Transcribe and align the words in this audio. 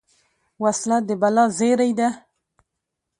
وسله 0.63 0.97
د 1.07 1.09
بلا 1.21 1.45
زېری 1.57 1.91
ده 1.99 2.09